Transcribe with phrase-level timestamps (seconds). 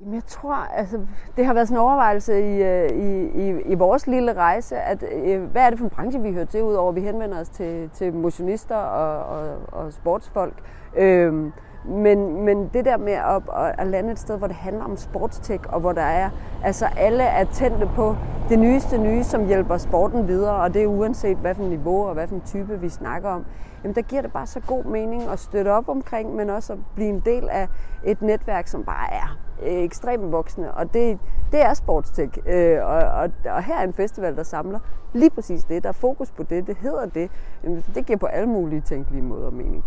[0.00, 1.00] Jamen, jeg tror, altså,
[1.36, 5.04] det har været sådan en overvejelse i, øh, i, i, i vores lille rejse, at
[5.12, 7.48] øh, hvad er det for en branche, vi hører til, udover at vi henvender os
[7.48, 10.54] til, til motionister og, og, og sportsfolk.
[10.96, 11.52] Øhm,
[11.84, 13.42] men, men det der med at,
[13.78, 16.30] at lande et sted, hvor det handler om sportstek, og hvor der er,
[16.64, 18.16] altså alle er tændte på
[18.48, 22.14] det nyeste nye, som hjælper sporten videre, og det er uanset hvad for niveau og
[22.14, 23.44] hvad for en type vi snakker om,
[23.84, 26.78] jamen der giver det bare så god mening at støtte op omkring, men også at
[26.94, 27.68] blive en del af
[28.04, 31.18] et netværk, som bare er Øh, ekstremt voksne, og det,
[31.52, 32.38] det er sportstek.
[32.46, 34.78] Øh, og, og, og her er en festival, der samler
[35.12, 35.82] lige præcis det.
[35.82, 37.30] Der er fokus på det, det hedder det.
[37.94, 39.84] Det giver på alle mulige tænkelige måder mening.